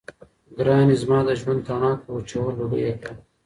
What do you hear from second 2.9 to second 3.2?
كړه